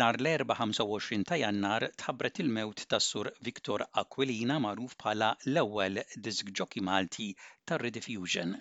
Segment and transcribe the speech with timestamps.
[0.00, 5.98] Nar l-4 25 ta' jannar tħabbret il-mewt tas sur Viktor Aquilina magħruf bħala l-ewwel
[6.28, 7.26] disk ġoki Malti
[7.68, 8.54] tar Redifusion.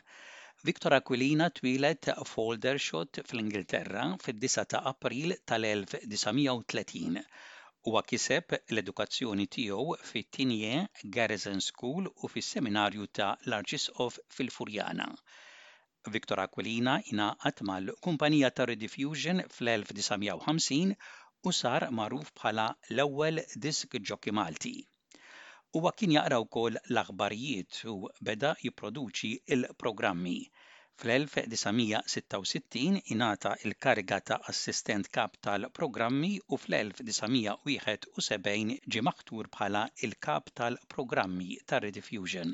[0.68, 2.10] Viktor Aquilina twilet
[2.88, 7.22] shot fl-Ingilterra fid-9 ta' April tal-1930
[7.88, 10.76] huwa kiseb l-edukazzjoni tiegħu fit-Tinje
[11.16, 13.64] Garrison School u fis-seminarju ta' l
[14.08, 15.08] of fil-Furjana.
[16.12, 20.96] Viktor Aquilina ingħaqad mal-Kumpanija ta' Rediffusion fl-1950
[21.50, 22.64] u sar magħruf bħala
[22.96, 24.72] l-ewwel disk ġoki Malti.
[25.78, 27.96] Huwa kien jaqra wkoll l-aħbarijiet u
[28.28, 30.34] beda jipproduċi il-programmi.
[31.02, 41.80] Fl-1966 inata il-kariga ta' assistent kap tal-programmi u fl-1971 ġi maħtur bħala il-kap tal-programmi tar
[41.88, 42.52] Rediffusion.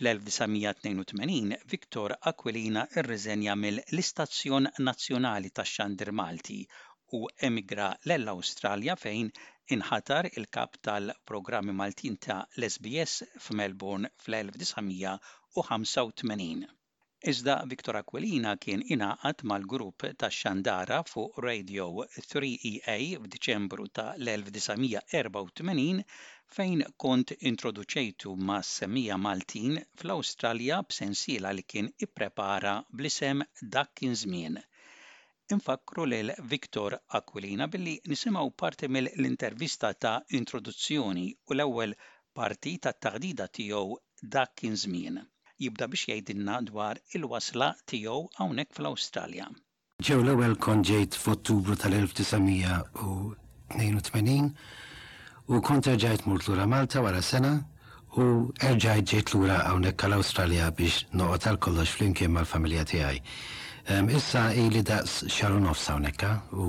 [0.00, 6.58] Fl-1982 Viktor Aquilina irriżenja mill-Istazzjon Nazzjonali tax-Xandir Malti
[7.16, 9.26] u emigra l-Awstralja fejn
[9.74, 16.62] inħatar il-kap tal-programmi Maltin ta' l-SBS f'Melbourne fl-1985.
[17.34, 21.90] Iżda Viktor Aquilina kien inaqat mal-grupp ta' Xandara fuq Radio
[22.30, 25.78] 3EA e f'Diċembru ta' l-1984
[26.56, 33.44] fejn kont introduċejtu ma' semija Maltin fl-Awstralja b'sensiela li kien ipprepara blisem
[33.76, 34.54] dak kien żmien–
[35.52, 41.92] Infakru lil Viktor Aquilina billi nisimgħu parti mill-intervista ta' introduzzjoni u l-ewwel
[42.40, 43.94] parti ta' taħdida tiegħu
[44.36, 45.20] dak kien żmien.
[45.60, 49.46] Jibda biex jajdinna dwar il-wasla tiegħu hawnhekk fl-Awstralja.
[50.02, 54.52] Ġew l-ewwel kont ġejt f'Ottubru tal-1982
[55.44, 57.52] u konta ġajt mort lura Malta wara sena
[58.16, 58.30] u
[58.70, 63.20] erġajt ġejt lura hawnhekk għall-Awstralja biex noqgħod għal kollox flimkien mal-familja tiegħi.
[63.88, 66.66] Ehm, issa ili daqs xarunof sawneka u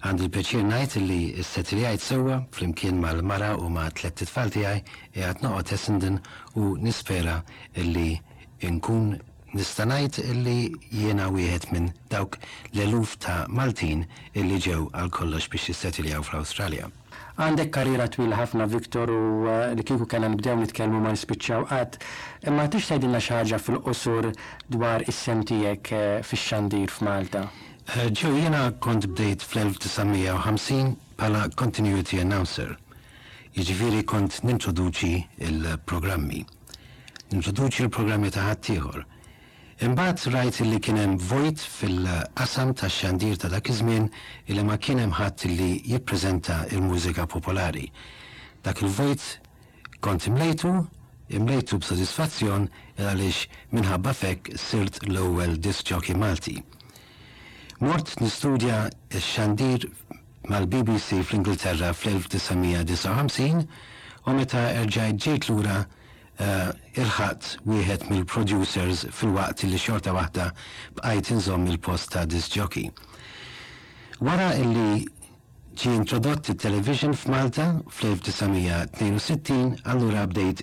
[0.00, 4.80] għandi l-pieċir najt li s-setri għajt sewa flimkien l mara u ma' tlet tfal tijaj
[5.20, 6.16] għat noqot esindin
[6.56, 7.34] u nispera
[7.76, 8.08] li
[8.70, 9.12] nkun
[9.52, 12.40] nistanajt li u jħet minn dawk
[12.72, 16.88] l-eluf ta' Maltin illi ġew għal kollox biex s-setri għaw fl australia
[17.40, 21.94] Għandek karriera twil ħafna, Viktor, u eh, li kiku kellna nibdew nitkellmu ma nispiċċaw qatt.
[22.44, 24.28] Imma tix tgħidilna xi ħaġa fil-qosur
[24.74, 27.46] dwar is-sem tiegħek eh, fix-xandir f'Malta.
[27.96, 30.92] Ġew eh, jiena kont bdejt fl-1950
[31.22, 32.74] bħala continuity announcer.
[33.56, 35.14] Jiġifieri kont nintroduċi
[35.48, 36.42] il-programmi.
[37.32, 39.00] Nintroduċi il-programmi ta' ħaddieħor.
[39.80, 44.10] Imbagħad rajt li kien hemm vojt fil-qasam tax-xandir ta' dak iż-żmien
[44.52, 47.86] illi ma kien hemm ħadd li jippreżenta l mużika popolari.
[48.62, 49.22] Dak il-vojt
[50.04, 50.74] kont imlejtu,
[51.38, 52.66] imlejtu b'sodisfazzjon
[52.98, 53.48] għaliex
[53.78, 56.58] minħabba fek sirt l-ewwel disċoki Malti.
[57.80, 59.88] Mort nistudja x-xandir
[60.52, 63.64] mal-BBC fl-Ingilterra fl-1959
[64.28, 65.78] u meta erġajt ġejt lura
[66.40, 66.70] Eh,
[67.04, 70.46] irħat wieħed mill-producers fil-waqt li xorta waħda
[70.96, 72.86] bqajt inżomm il-post ta' disjockey.
[74.24, 75.04] Wara illi
[75.82, 79.58] ġi introdott il-television f'Malta fl-1962,
[79.92, 80.58] allura bdejt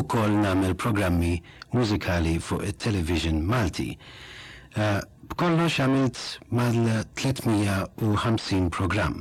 [0.00, 1.34] u koll namel programmi
[1.76, 3.90] mużikali fuq il-television Malti.
[3.92, 4.80] Eh,
[5.34, 6.18] b'kollox għamilt
[6.56, 9.16] mal-350 programm.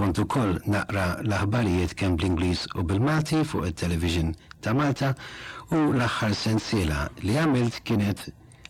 [0.00, 4.30] Kont ukoll naqra l-aħbarijiet kemm bl-Ingliż u bil-Malti fuq it-television
[4.64, 5.10] ta' Malta
[5.78, 8.16] u l-aħħar sensiela li għamilt kienet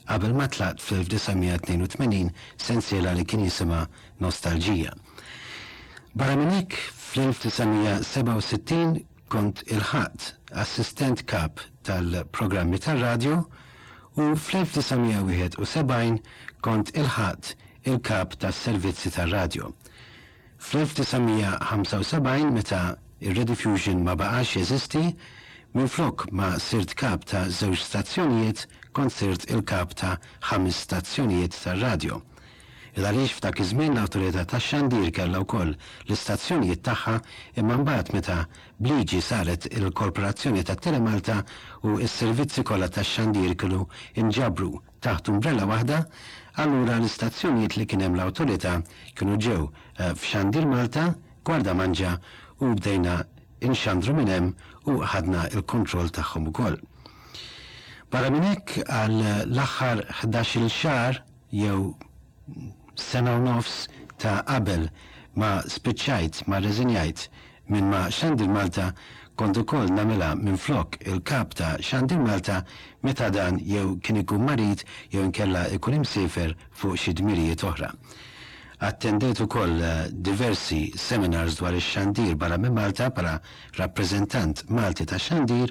[0.09, 2.33] qabel ma tlaqt fil-1982
[2.65, 3.85] sensiela li kien jisima
[4.27, 4.91] Nostalġija.
[6.23, 10.33] Barra minnek, hekk fl-1967 kont il-ħadd
[10.67, 13.39] assistent kap tal-programmi tar radio
[14.19, 16.19] u fl-1971
[16.67, 17.45] kont il-ħadd
[17.87, 19.71] il-kap tas-servizzi tar radio
[20.61, 22.81] Fl-1975 meta
[23.25, 24.99] ir-redifusion ma baqax jeżisti,
[25.75, 30.13] minn flok ma sirt kap ta' żewġ stazzjonijiet kont sirt il-kap ta'
[30.51, 32.19] ħames stazzjonijiet ta' radio.
[32.93, 35.73] Il-għaliex f'dak iż-żmien l-awtorità tax-xandir kellha wkoll
[36.09, 37.17] l-istazzjonijiet tagħha
[37.63, 38.39] imma mbagħad meta
[38.85, 41.41] bliġi saret il-Korporazzjoni tat Telemalta
[41.89, 43.87] u s-servizzi kollha tax-xandir kellu
[44.25, 46.03] inġabru taħt umbrella waħda,
[46.61, 48.75] allura l-istazzjonijiet li kien hemm l-awtorità
[49.17, 49.61] kienu ġew
[50.01, 51.11] Eh, f'xandir Malta,
[51.45, 52.15] gwarda manġa
[52.65, 53.19] u bdejna
[53.69, 54.47] inxandru minnem
[54.89, 56.79] u ħadna il-kontroll tagħhom ukoll.
[58.09, 61.19] Barra minnek għal l-aħħar 11-il xahar
[61.53, 61.91] jew
[63.09, 64.87] sena u nofs ta' qabel
[65.37, 67.27] ma spiċajt, ma reżinjajt
[67.69, 68.95] minn ma xandir Malta
[69.37, 72.63] kont ukoll namela minn flok il-kap ta' xandir Malta
[73.05, 77.93] meta dan jew kien ikun marit jew nkella ikun imsifer fuq xi dmirijiet oħra.
[78.81, 83.33] Attendejt ukoll eh, diversi seminars dwar ix-xandir barra minn Malta bħala
[83.79, 85.69] rappreżentant Malti ta' xandir,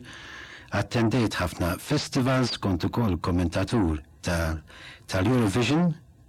[0.80, 3.98] attendejt ħafna festivals kont ukoll kommentatur
[4.30, 5.88] tal-Eurovision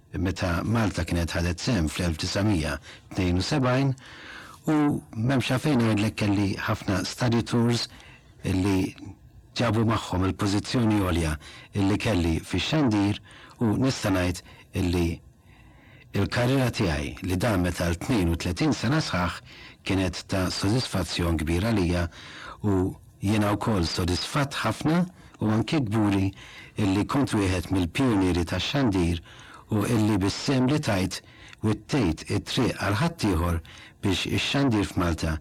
[0.09, 3.93] ta meta Malta kienet ħadet sem fl-1972
[4.73, 4.79] u
[5.29, 7.85] memxa fejn għedlek kelli ħafna study tours
[8.41, 8.95] illi
[9.53, 11.37] ġabu maħħom il-pozizjoni għolja
[11.77, 13.21] illi kelli fi xandir
[13.61, 14.41] u nistanajt
[14.81, 15.07] illi
[16.19, 19.35] Il-karriera tiegħi li damet għal 32 sena sħaħ
[19.87, 22.01] kienet ta' sodisfazzjon kbira lija
[22.67, 22.73] u
[23.23, 24.97] jiena wkoll sodisfatt ħafna
[25.41, 26.33] u anke gburi
[26.83, 29.21] illi kont wieħed mill-pionieri tax-xandir
[29.71, 31.21] u illi bissem li tajt
[31.63, 33.61] t-tejt it-triq għal ħaddieħor
[34.03, 35.37] biex ix-xandir f'Malta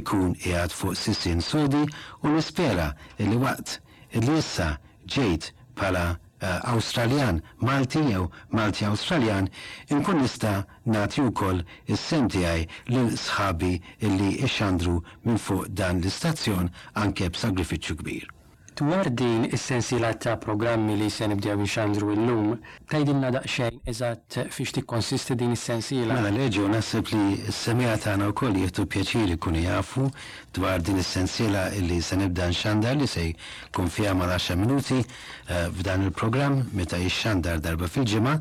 [0.00, 1.84] ikun qiegħed fuq sisin sodi
[2.24, 3.80] u nispera illi waqt
[4.16, 4.72] illi issa
[5.10, 9.48] ġejt pala Eh, Australian, Malti jew Malti Australian,
[9.88, 10.52] inkun nista
[10.86, 11.64] nagħti wkoll
[11.96, 13.72] is-sem tiegħi lil sħabi
[14.04, 16.70] illi ixxandru minn fuq dan l-istazzjon
[17.06, 18.26] anke b'sagrifiċċju kbir.
[18.76, 25.36] Dwar din is-sensila ta' programmi li se nibdew inxandru illum, tajdilna daqsxejn eżatt fiex tikkonsisti
[25.40, 26.14] din is-sensiela.
[26.20, 30.10] Mela leġi u naħseb li s-semija tagħna wkoll jieħdu pjaċir ikunu jafu
[30.58, 33.24] dwar din is-sensiela li se nibda nxandar li se
[33.70, 38.36] jkun fiha ma' 10 minuti eh, f'dan il-programm meta jixxandar darba fil-ġimgħa.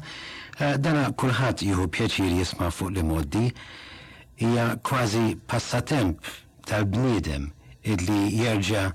[0.60, 3.48] Eh, dana kulħadd jieħu pjaċir jisma' fuq li moddi
[4.44, 6.20] hija kważi passatemp
[6.68, 7.54] tal-bniedem
[7.88, 8.90] illi jerġa'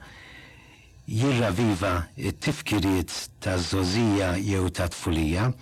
[1.19, 1.93] jirraviva
[2.29, 3.11] it-tifkiriet
[3.43, 5.53] ta' żożija jew ta' tfulija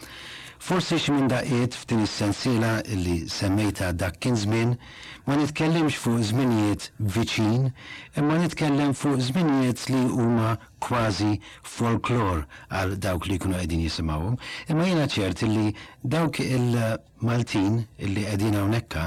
[0.66, 4.76] Forsi x'min daqiet f'tin is-sensiela illi semmejta dak kien żmien
[5.26, 7.70] ma nitkellimx fuq żminijiet viċin,
[8.18, 10.48] imma nitkellem fuq żminijiet li huma
[10.86, 11.30] kważi
[11.62, 12.42] folklor
[12.74, 14.34] għal dawk li jkunu qegħdin jisimgħuhom,
[14.74, 15.68] imma jiena ċert illi
[16.16, 17.78] dawk il-Maltin
[18.08, 19.04] illi qegħdin hawnhekka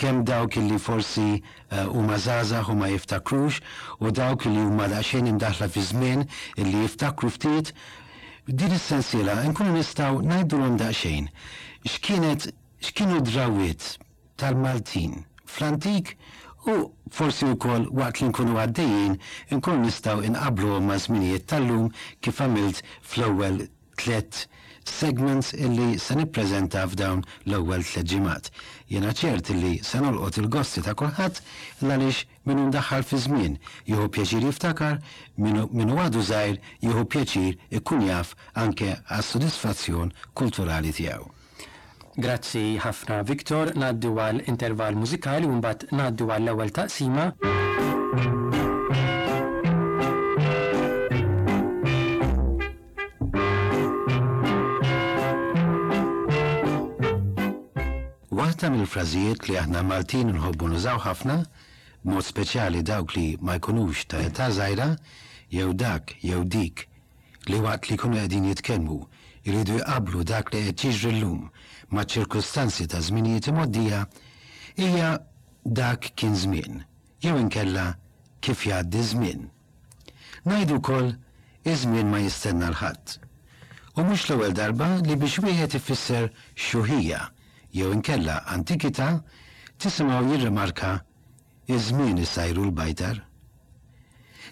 [0.00, 3.60] kemm dawk illi forsi eh, huma żgħażagħ u ma jiftakrux
[4.00, 6.26] u dawk li huma daqsxejn imdaħla fi żmien
[6.64, 7.74] illi jiftakru ftit
[8.54, 11.24] Din is-sensiela nkunu nistgħu ngħidulhom daqsxejn
[11.92, 12.44] x'kienet
[12.90, 13.86] x'kienu drawiet
[14.42, 15.16] tal-Maltin
[15.54, 16.12] fl-antik
[16.72, 16.76] u
[17.18, 19.16] forsi wkoll waqt li nkunu għaddejjin
[19.58, 21.90] nkunu nistgħu inqablu ma' żminijiet tal-lum
[22.22, 23.58] kif għamilt fl-ewwel
[24.04, 24.46] tliet
[24.88, 28.50] segments illi se nippreżenta f'dawn l-ewwel tliet ġimgħat.
[28.90, 31.40] Jiena ċert illi se nolqot il-gosti ta' kulħadd
[31.82, 33.56] għaliex minnu ndaħħal fi żmien
[33.88, 35.00] jieħu pjaċir jiftakar,
[35.40, 41.30] minnu għadu żgħir jieħu pjaċir ikun jaf anke għas-sodisfazzjon kulturali tiegħu.
[42.16, 47.30] Grazzi ħafna Viktor, naddu għal intervall mużikali u mbagħad naddu għall ewwel taqsima.
[58.56, 61.34] Waħda mill-frażijiet li aħna Maltin nħobbu nużaw ħafna,
[62.08, 64.86] mod speċjali dawk li ma jkunux ta' età żgħira,
[65.52, 66.86] jew dak jew dik
[67.50, 68.96] li waqt li jkunu qegħdin jitkellmu
[69.50, 71.42] jridu jqablu dak li qed jiġri llum
[71.92, 74.00] ma' ċirkustanzi ta' żminijiet imoddija
[74.80, 75.10] hija
[75.80, 76.80] dak kien żmien
[77.26, 77.84] jew inkella
[78.40, 79.44] kif jgħaddi żmien.
[80.48, 81.12] Ngħidu wkoll
[81.74, 83.18] iż-żmien ma jistenna l-ħadd.
[84.00, 87.26] U mhux l-ewwel darba li biex wieħed ifisser xuħija
[87.76, 89.08] jew inkella antikita
[89.82, 90.92] tisimgħu jirrimarka
[91.68, 93.16] iż sajru isajru l-bajtar.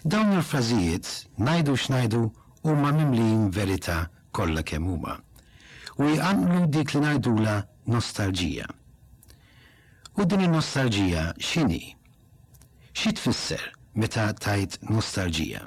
[0.05, 1.05] Dawn il-frażijiet
[1.39, 2.21] ngħidu x'najdu
[2.65, 3.49] huma ma mimlin
[4.37, 5.15] kollha kemm huma
[5.97, 7.01] u jgħamlu dik li
[7.45, 7.55] la
[7.87, 8.65] nostalġija.
[10.17, 11.95] U din il-nostalġija x'inhi?
[12.99, 13.63] Xi tfisser
[13.95, 15.61] meta tajt nostalġija?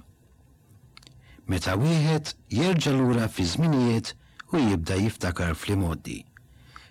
[1.47, 4.15] Meta wieħed jerġa' lura fi żminijiet
[4.53, 6.23] u jibda jiftakar fl-imoddi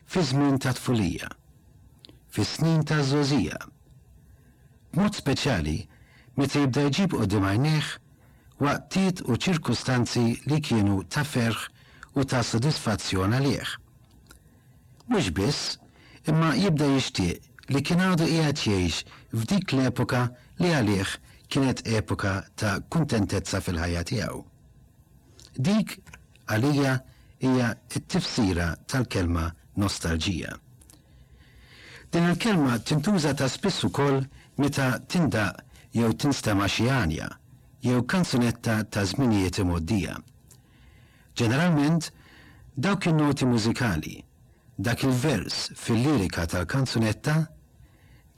[0.08, 1.28] fi żmien ta' tfulija,
[2.30, 3.58] fi snin ta' żożija.
[4.96, 5.78] Mod speċjali
[6.40, 7.90] meta jibda jġib qudiem għajnejh
[8.64, 11.60] waqtiet u ċirkustanzi li kienu ta' ferħ
[12.18, 13.74] u ta' sodisfazzjon għalih.
[15.12, 15.76] Mhux biss,
[16.32, 20.24] imma jibda jixtieq li kien għadu qiegħed jgħix f'dik l-epoka
[20.64, 21.14] li għalih
[21.52, 24.42] kienet epoka ta' kuntentezza fil-ħajja tiegħu.
[25.58, 25.98] Dik
[26.48, 26.96] għalija
[27.44, 29.50] hija t-tifsira tal-kelma
[29.84, 30.58] nostalġija.
[32.12, 34.26] Din il-kelma tintuża ta' spiss ukoll
[34.58, 35.52] meta tinda
[35.94, 36.86] jew tinstema xi
[37.84, 40.18] jew kanzunetta ta' żminijiet imoddija.
[41.36, 42.12] Ġeneralment
[42.76, 44.24] dawk in-noti mużikali,
[44.78, 47.48] dak il-vers fil-lirika tal-kanzunetta,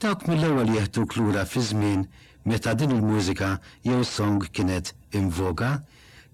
[0.00, 2.04] dawk mill-ewwel jeħtu klura fi żmien
[2.44, 5.80] meta din il-mużika jew song kienet invoga,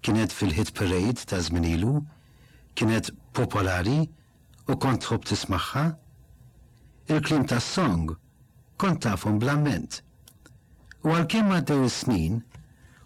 [0.00, 2.02] kienet fil-hit parade ta' żminilu,
[2.75, 4.08] kienet popolari,
[4.66, 5.82] u kont tħob tismaħħa?
[7.14, 8.16] Il-klim tas song
[8.82, 10.00] kont tafhom blament.
[11.06, 12.40] U għalkemm għaddew is-snin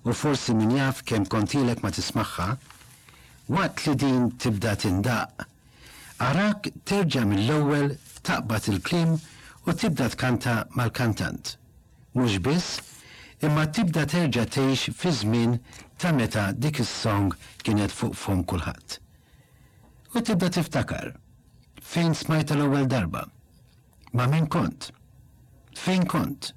[0.09, 2.47] u forsi min jaf kemm kontilek ma tismaħħa,
[3.57, 5.45] waqt li din tibda tindaq,
[6.33, 7.93] arak terġa' mill-ewwel
[8.25, 9.19] taqbat il-klim
[9.69, 11.59] u tibda tkanta mal-kantant.
[12.17, 12.71] Mhux biss,
[13.45, 15.59] imma tibda terġa' tgħix fi żmien
[16.01, 18.97] ta' meta dik is-song kienet fuq fom kulħadd.
[20.17, 21.20] U tibda tiftakar.
[21.91, 23.23] Fejn smajta l-ewwel darba?
[24.15, 24.93] Ma' min kont?
[25.75, 26.53] Fejn kont?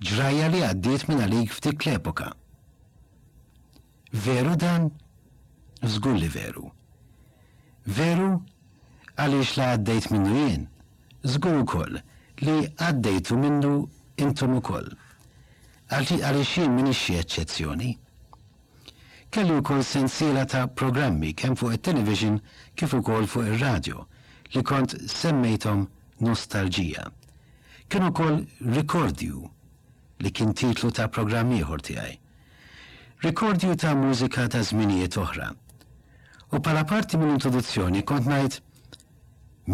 [0.00, 2.30] Ġrajja li għaddiet minn għalik f'dik l-epoka.
[4.24, 4.86] Veru dan?
[5.82, 6.64] Zgulli li veru.
[7.98, 8.30] Veru
[9.18, 10.64] għaliex li għaddejt minnu jien.
[11.34, 12.00] Żgur ukoll
[12.40, 12.56] li
[12.88, 13.74] għaddejtu minnu
[14.24, 14.88] intom ukoll.
[15.92, 17.92] Għaliex jien minn xi eċċezzjoni
[19.34, 22.36] kellu kol sensiela ta' programmi kemm fuq il-television
[22.78, 24.04] kif ukoll fuq il radio
[24.54, 25.86] li kont semmejtom
[26.22, 27.08] nostalġija.
[27.90, 29.40] Kienu kol Ricordju
[30.22, 33.76] li kien titlu ta' programmi ieħor tiegħi.
[33.82, 35.48] ta' mużika ta' żminijiet oħra.
[36.54, 38.52] U pala parti mill-introduzzjoni kont ngħid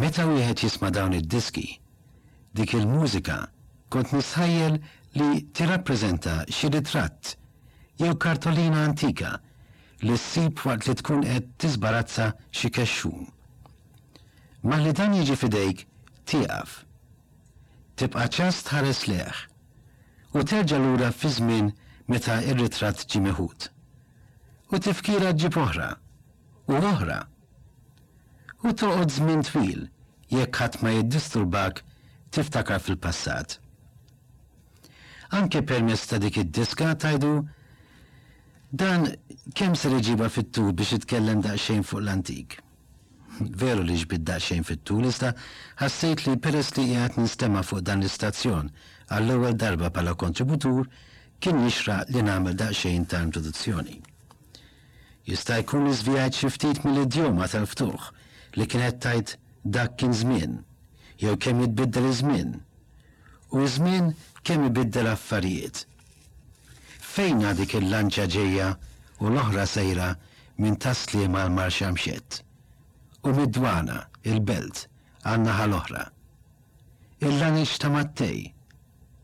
[0.00, 1.66] meta wieħed jisma' dawn id-diski
[2.54, 3.38] dik il-mużika
[3.92, 4.80] kont nisħajjel
[5.20, 7.34] li tirrappreżenta xi ritratt
[8.00, 9.36] jew kartolina antika
[10.02, 13.28] li ssib waqt li tkun qed tisbarazza xi kexxum.
[14.62, 15.86] Ma li dan jiġi fidejk,
[16.28, 16.82] tiqaf.
[17.96, 19.38] Tibqa ċans tħares leħ
[20.36, 21.70] u terġa lura fi żmien
[22.12, 23.70] meta ir ritrat ġi meħud.
[24.72, 25.88] U tifkira ġib oħra
[26.70, 27.16] u oħra.
[28.68, 29.88] U toqod żmien twil
[30.36, 31.82] jekk ħadd ma jiddisturbak
[32.30, 33.56] tiftakar fil-passat.
[35.40, 37.32] Anke permezz ta' dik id-diska tajdu
[38.84, 39.08] dan
[39.56, 42.60] kemm se iġiba fit-tul biex jitkellem daqsxejn fuq l-antik
[43.48, 48.00] veru li ġbid xejn fit tulista iżda ħassejt li peress li jgħat nistema' fuq dan
[48.02, 48.66] l-istazzjon
[49.16, 50.88] għall-ewwel darba pala kontributur
[51.40, 53.96] kien jixraq li nagħmel daqsxejn ta' introduzzjoni.
[55.30, 58.10] Jista' jkun iżvijajt xi ftit mill-idjoma tal-ftuħ
[58.58, 59.34] li kien tajt
[59.78, 60.58] dak kien żmien
[61.24, 62.52] jew kemm jitbiddel iż-żmien
[63.56, 65.86] u żmien kemm ibiddel affarijiet.
[67.14, 68.68] Fejn dik il-lanċa ġejja
[69.22, 70.12] u l-oħra sejra
[70.60, 72.42] minn tasli mal-marxamxet
[73.20, 74.86] u mid-dwana, il-belt,
[75.28, 76.04] għanna ħal-oħra.
[77.26, 78.48] Il-lanix ta' Mattej,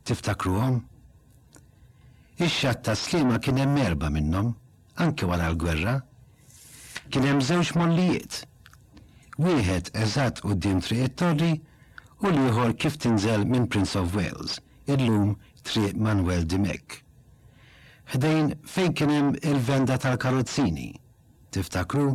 [0.04, 0.82] tiftakruhom?
[2.36, 4.50] ix xatta ta' slima kien hemm erba' minnhom,
[5.00, 5.94] anke wara l-gwerra.
[7.10, 8.42] Kien hemm żewġ mollijiet.
[9.40, 11.54] Wieħed eżatt quddiem triq it-torri
[12.20, 17.00] u l-ieħor kif tinżel minn Prince of Wales, illum triq Manuel Dimek.
[18.12, 20.92] Ħdejn fejn kien hemm il-venda tal-karozzini.
[21.50, 22.12] Tiftakru?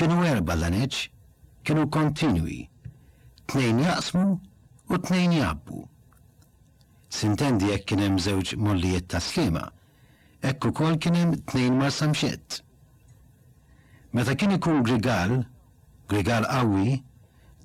[0.00, 0.98] Kienu erba l-aneċ,
[1.60, 2.54] kienu kontinwi,
[3.52, 4.22] tnejn jaqsmu
[4.88, 5.82] u tnejn jabbu.
[7.12, 9.66] Sintendi jekk kienem zewġ mollijiet ta' slima,
[10.50, 12.62] ukoll kol kienem tnejn mar samxet.
[14.16, 15.34] Meta kien ikun grigal,
[16.08, 17.02] grigal qawwi,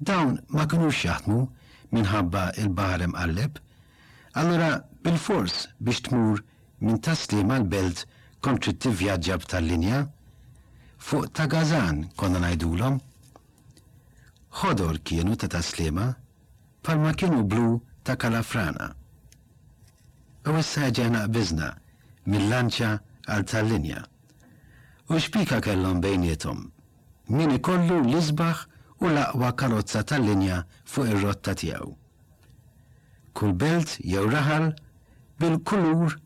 [0.10, 1.40] dawn ma kienux jaħdmu
[1.96, 3.64] minħabba il baħarem qalleb,
[4.44, 4.74] allura
[5.08, 6.44] bil-fors biex tmur
[6.84, 8.04] minn tas-sliema l-belt
[8.44, 10.02] kontri tivvjaġġa b'tal-linja,
[11.00, 13.00] fuq ta' gazan konna najdulom.
[14.60, 16.14] Ħodor kienu ta' taslima,
[16.84, 18.94] palma kienu blu ta' kalafrana.
[20.48, 21.74] U issa ġena bizna
[22.30, 22.92] mill-lanċa
[23.28, 24.04] għal tal-linja.
[25.12, 26.70] U xpika kellhom bejnietom,
[27.30, 28.66] min ikollu l-isbaħ
[29.04, 31.92] u l-aqwa karozza tal-linja fuq ir-rotta tiegħu.
[33.36, 34.72] Kull belt jew raħal
[35.42, 36.20] bil-kulur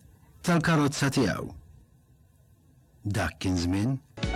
[0.46, 1.48] tal-karozza tiegħu.
[3.10, 4.29] Dak kien żmien.